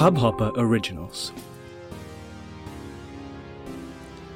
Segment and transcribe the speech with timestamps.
[0.00, 1.18] Hubhopper Originals.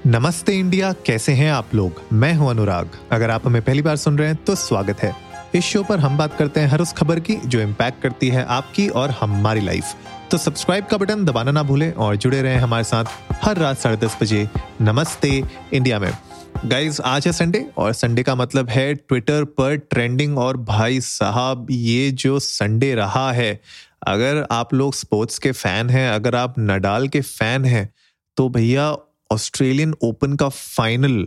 [0.07, 2.01] नमस्ते India, कैसे हैं आप लोग?
[2.13, 5.15] मैं हूँ अनुराग। अगर आप हमें पहली बार सुन रहे हैं तो स्वागत है।
[5.55, 8.45] इस शो पर हम बात करते हैं हर उस खबर की जो इम्पैक्ट करती है
[8.45, 9.95] आपकी और हमारी लाइफ
[10.31, 13.05] तो सब्सक्राइब का बटन दबाना ना भूलें और जुड़े रहें हमारे साथ
[13.43, 14.49] हर रात साढ़े दस बजे
[14.81, 15.43] नमस्ते
[15.73, 16.13] इंडिया में।
[16.67, 21.67] गाइज़ आज है संडे और संडे का मतलब है ट्विटर पर ट्रेंडिंग और भाई साहब,
[21.71, 23.61] ये जो संडे रहा है
[24.07, 27.89] अगर आप लोग स्पोर्ट्स के फ़ैन हैं, अगर आप नडाल के फ़ैन हैं
[28.37, 28.95] तो भैया
[29.31, 31.27] ऑस्ट्रेलियन ओपन का फाइनल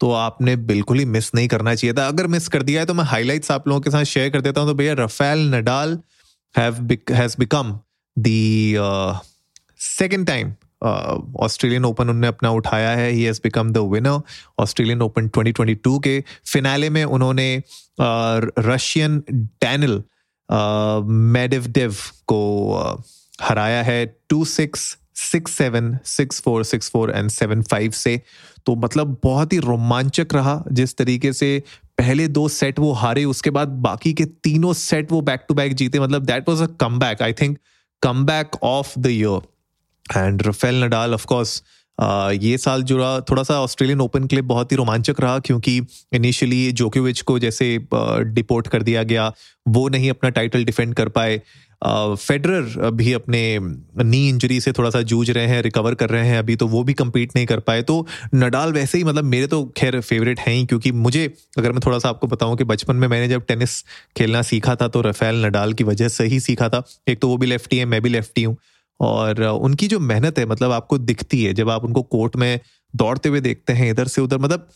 [0.00, 2.94] तो आपने बिल्कुल ही मिस नहीं करना चाहिए था। अगर मिस कर दिया है तो
[2.94, 5.98] मैं हाइलाइट्स आप लोगों के साथ शेयर कर देता हूँ। तो भैया Rafael Nadal
[6.54, 7.78] has become
[8.16, 8.28] the
[9.80, 10.52] second time
[11.40, 14.20] Australian Open उन्होंने अपना उठाया है। He has become the winner
[14.58, 17.62] Australian Open 2022 के। फिनाले में उन्होंने
[18.00, 20.02] रशियन डैनिल
[20.50, 21.96] मेडिवडेव
[22.26, 23.02] को
[23.42, 28.20] हराया है two six six seven, six four six four and seven five से।
[28.66, 31.62] तो मतलब बहुत ही रोमांचक रहा जिस तरीके से
[31.98, 35.74] पहले दो सेट वो हारे, उसके बाद बाकी के तीनों सेट वो बैक टू बैक
[35.74, 37.58] जीते। मतलब that was a come back I think
[38.02, 41.62] come back of the year and Rafael Nadal of course
[41.98, 45.76] ये साल जुड़ा थोड़ा सा ऑस्ट्रेलियन ओपन के लिए बहुत ही रोमांचक रहा क्योंकि
[46.12, 49.32] इनिशियली जोकोविच को जैसे डिपोर्ट कर दिया गया,
[49.68, 51.40] वो नहीं अपना टाइटल डिफेंड कर पाए।
[51.84, 56.38] फेडरर भी अपने नी इंजरी से थोड़ा सा जूझ रहे हैं रिकवर कर रहे हैं,
[56.38, 59.64] अभी तो वो भी compete नहीं कर पाए। तो नडाल वैसे ही मतलब मेरे तो
[59.76, 61.26] खैर फेवरेट हैं ही, क्योंकि मुझे,
[61.58, 63.82] अगर मैं थोड़ा सा आपको बताऊँ कि बचपन में मैंने जब टेनिस
[64.16, 67.36] खेलना सीखा था तो रफेल नडाल की वजह से ही सीखा था। एक तो वो
[67.36, 68.56] भी लेफ्टी है, मैं भी लेफ्टी हूँ।
[69.00, 72.60] और उनकी जो मेहनत है मतलब आपको दिखती है, जब आप उनको कोर्ट में
[72.94, 74.68] दौड़ते हुए देखते हैं, इधर से उधर मतलब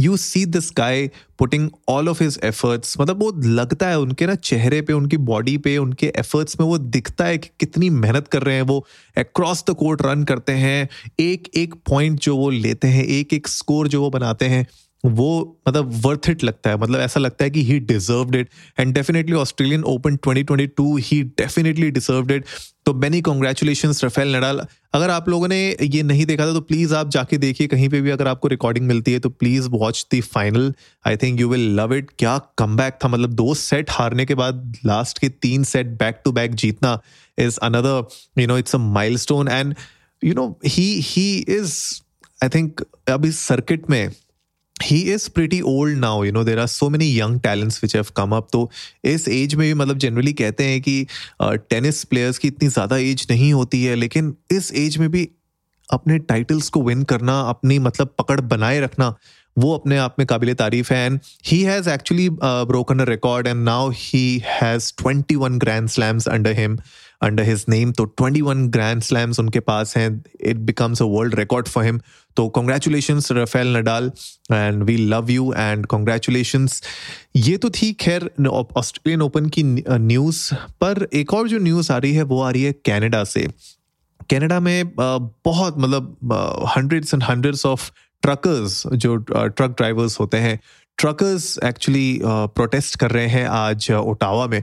[0.00, 1.06] you see this guy
[1.38, 5.56] putting all of his efforts मतलब वो लगता है उनके ना चेहरे पे, उनकी बॉडी
[5.58, 8.86] पे, उनके एफर्ट्स में वो दिखता है कि कितनी मेहनत कर रहे हैं, वो
[9.16, 10.88] अक्रॉस द कोर्ट रन करते हैं
[11.20, 14.66] एक एक पॉइंट जो वो लेते हैं एक एक स्कोर जो वो बनाते हैं।
[15.04, 18.94] वो मतलब वर्थ इट लगता है। मतलब ऐसा लगता है कि he deserve it and
[18.94, 22.44] definitely Australian Open 2022 he definitely deserved it
[22.86, 24.60] तो मैनी कॉन्ग्रेचुलेशन रफेल नडाल
[24.94, 28.00] अगर आप लोगों ने ये नहीं देखा था तो प्लीज़ आप जाके देखिए। कहीं पे
[28.00, 30.72] भी अगर आपको रिकॉर्डिंग मिलती है तो please watch the final
[31.06, 34.76] I think you will love it क्या कम था। मतलब दो सेट हारने के बाद
[34.86, 36.98] लास्ट के तीन सेट बैक टू बैक जीतना
[37.38, 39.18] is another you know it's a mile
[39.50, 39.74] and
[40.24, 41.76] you know he he is
[42.42, 44.10] I think अभी सर्किट में
[44.82, 48.06] he is pretty old now you know there are so many young talents which have
[48.16, 48.70] come up तो
[49.04, 51.06] इस as में भी मतलब generally कहते हैं कि
[51.42, 55.28] टेनिस uh, प्लेयर्स की इतनी ज़्यादा एज नहीं होती है लेकिन इस एज में भी
[55.88, 59.14] अपने टाइटल्स को विन करना अपनी मतलब पकड़ बनाए रखना
[59.60, 63.62] वो अपने आप में काबिल तारीफ़ है and he has actually broken a record and
[63.64, 66.78] now he has twenty one grand slams under him
[67.22, 70.08] under his name तो 21 ग्रैंड स्लैम्स उनके पास हैं
[70.40, 72.00] it becomes a world record for him
[72.36, 74.10] तो congratulation Rafael Nadal
[74.52, 76.68] and we love you and congratulation
[77.36, 82.12] ये तो थी, खैर Australian Open की न्यूज़ पर एक और जो न्यूज़ आ रही
[82.14, 83.46] है, वो आ रही है कैनेडा से।
[84.30, 87.90] कनाडा में बहुत मतलब hundreds and hundreds of
[88.22, 90.58] truckers जो ट्रक ड्राइवर्स होते हैं
[90.98, 94.62] ट्रकर्स एक्चुअली प्रोटेस्ट कर रहे हैं आज ओटावा में।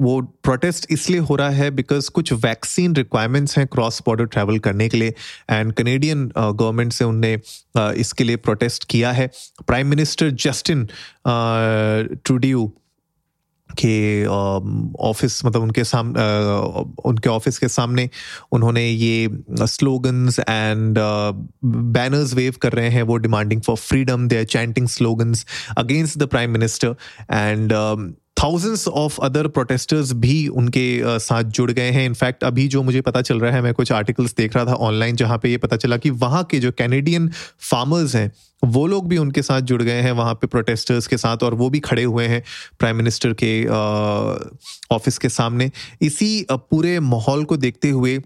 [0.00, 4.88] वो प्रोटेस्ट इसलिए हो रहा है बिकॉज़ कुछ वैक्सीन रिक्वायरमेंट्स हैं क्रॉस बॉर्डर ट्रैवल करने
[4.88, 5.14] के लिए
[5.50, 9.30] एंड कनेडियन गवर्नमेंट से उनने uh, इसके लिए प्रोटेस्ट किया है।
[9.66, 10.88] प्राइम मिनिस्टर जस्टिन
[12.24, 12.72] ट्रूड्यू
[13.70, 16.10] के ऑफ़िस मतलब उनके साम
[17.04, 18.08] उनके ऑफ़िस के सामने
[18.52, 19.28] उन्होंने ये
[19.62, 20.98] स्लोगन्स एंड
[21.64, 25.46] बैनर्स वेव कर रहे हैं, वो demanding for freedom, they are chanting slogans
[25.78, 26.94] against the prime minister
[27.32, 27.72] and
[28.42, 33.22] thousands of other protesters भी उनके साथ जुड़ गए हैं। इनफैक्ट अभी जो मुझे पता
[33.22, 35.96] चल रहा है, मैं कुछ आर्टिकल्स देख रहा था ऑनलाइन जहाँ पे ये पता चला
[35.96, 37.28] कि वहाँ के जो कैनेडियन
[37.70, 38.30] फार्मर्स हैं,
[38.62, 41.70] वो लोग भी उनके साथ जुड़ गए हैं वहाँ पे प्रोटेस्टर्स के साथ और वो
[41.70, 42.42] भी खड़े हुए हैं
[42.78, 43.66] प्राइम मिनिस्टर के
[44.94, 45.70] ऑफ़िस के सामने।
[46.02, 48.18] इसी पूरे माहौल को देखते हुए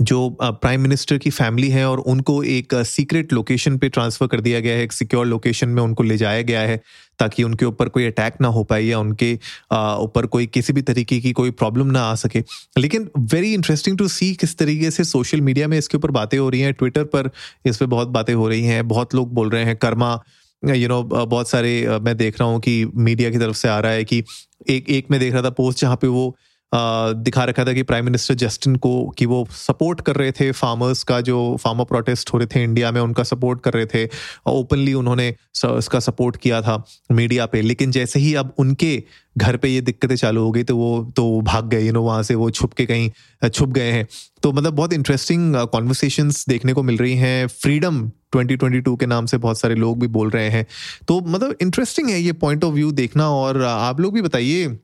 [0.00, 4.60] जो प्राइम मिनिस्टर की फैमिली है और उनको एक सीक्रेट लोकेशन पे ट्रांसफ़र कर दिया
[4.60, 6.80] गया है एक सिक्योर लोकेशन में उनको ले जाया गया है
[7.18, 9.34] ताकि उनके ऊपर कोई अटैक ना हो पाए या उनके
[9.74, 12.44] ऊपर कोई किसी भी तरीके की कोई प्रॉब्लम ना आ सके।
[12.78, 16.48] लेकिन वेरी इंटरेस्टिंग टू सी किस तरीके से सोशल मीडिया में इसके ऊपर बातें हो
[16.48, 17.30] रही हैं। ट्विटर पर
[17.66, 20.22] इस पर बहुत बातें हो रही हैं बहुत लोग बोल रहे हैं karma
[20.66, 23.68] you you know know, बहुत सारे मैं देख रहा हूँ कि मीडिया की तरफ़ से
[23.68, 24.24] आ रहा है कि
[24.70, 26.36] एक एक में देख रहा था पोस्ट जहाँ पे वो
[26.74, 31.02] दिखा रखा था कि प्राइम मिनिस्टर जस्टिन को कि वो सपोर्ट कर रहे थे फार्मर्स
[31.02, 34.08] का जो फार्मर प्रोटेस्ट हो रहे थे इंडिया में, उनका सपोर्ट कर रहे थे।
[34.46, 36.82] ओपनली उन्होंने इसका सपोर्ट किया था
[37.12, 39.02] मीडिया पे। लेकिन जैसे ही अब उनके
[39.38, 42.22] घर पे ये दिक्कतें चालू हो गई तो वो तो भाग गए यू नो वहाँ
[42.22, 43.10] से वो छुप के कहीं,
[43.48, 44.06] छुप गए हैं।
[44.42, 48.00] तो मतलब बहुत इंटरेस्टिंग कॉन्वर्सेशंस देखने को मिल रही हैं। फ्रीडम
[48.36, 50.66] 2022 के नाम से बहुत सारे लोग भी बोल रहे हैं।
[51.08, 54.78] तो मतलब इंटरेस्टिंग है ये पॉइंट ऑफ़ व्यू देखना और आप लोग भी बताइए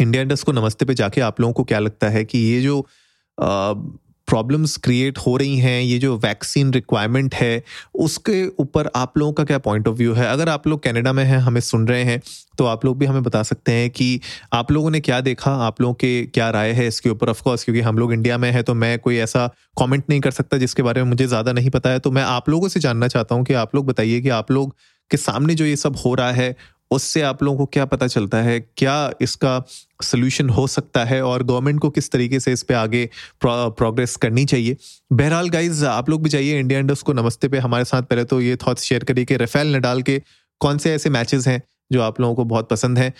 [0.00, 2.86] इंडिया इंडस्ट को नमस्ते पे जाके आप लोगों को क्या लगता है कि ये जो
[4.28, 7.62] प्रॉब्लम्स क्रिएट हो रही हैं, ये जो वैक्सीन रिक्वायरमेंट है,
[7.96, 10.26] उसके ऊपर आप लोगों का क्या पॉइंट ऑफ़ व्यू है?
[10.26, 12.20] अगर आप लोग कनाडा में हैं, हमें सुन रहे हैं
[12.58, 14.20] तो आप लोग भी हमें बता सकते हैं कि
[14.52, 17.28] आप लोगों ने क्या देखा, आप लोगों के क्या राय है इसके ऊपर?
[17.28, 20.56] ऑफकोर्स क्योंकि हम लोग इंडिया में है तो मैं कोई ऐसा कॉमेंट नहीं कर सकता
[20.56, 23.34] जिसके बारे में मुझे ज़्यादा नहीं पता है। तो मैं आप लोगों से जानना चाहता
[23.34, 24.74] हूँ कि आप लोग बताइए कि आप लोग
[25.10, 26.54] के सामने जो ये सब हो रहा है
[26.90, 28.58] उससे आप लोगों को क्या पता चलता है?
[28.76, 29.62] क्या इसका
[30.02, 31.22] सोल्यूशन हो सकता है?
[31.22, 33.08] और गवर्नमेंट को किस तरीके से इस पे आगे
[33.44, 34.76] प्रोग्रेस करनी चाहिए?
[35.12, 38.40] बहरहाल गाइज़ आप लोग भी जाइए इंडिया इंडस्ट को। नमस्ते पे हमारे साथ पहले तो
[38.40, 40.22] ये थॉट्स शेयर करिए कि रफेल नडाल के
[40.60, 41.62] कौन से ऐसे मैचेस हैं?
[41.90, 43.10] जो आप लोगों को बहुत पसंद है।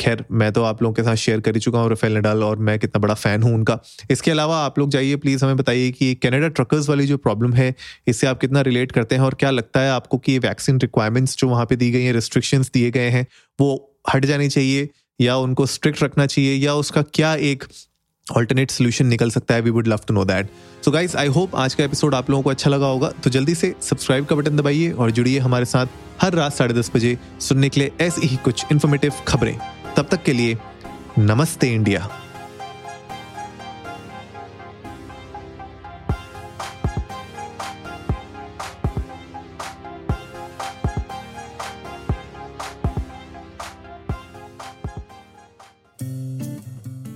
[0.00, 2.58] खैर, मैं तो आप लोगों के साथ शेयर कर ही चुका हूँ रफेल नडाल और
[2.58, 3.78] मैं कितना बड़ा फ़ैन हूँ उनका।
[4.10, 7.74] इसके अलावा आप लोग जाइए प्लीज़ हमें बताइए कि कैनेडा ट्रकर्स वाली जो प्रॉब्लम है,
[8.06, 11.48] इससे आप कितना रिलेट करते हैं और क्या लगता है आपको कि वैक्सीन रिक्वायरमेंट्स जो
[11.48, 13.26] वहाँ पर दी गई हैं रिस्ट्रिक्शंस दिए गए हैं,
[13.58, 14.88] वो हट जानी चाहिए
[15.20, 17.64] या उनको स्ट्रिक्ट रखना चाहिए या उसका क्या एक
[18.36, 20.50] ऑल्टरनेट सोल्यूशन निकल सकता है we would love to know that
[20.84, 23.54] so guys I hope आज का एपिसोड आप लोगों को अच्छा लगा होगा। तो जल्दी
[23.54, 25.86] से सब्सक्राइब का बटन दबाइए और जुड़िए हमारे साथ
[26.22, 29.58] हर रात साढ़े दस बजे सुनने के लिए ऐसी ही कुछ इन्फॉर्मेटिव खबरें।
[29.96, 30.56] तब तक के लिए
[31.18, 32.08] नमस्ते इंडिया।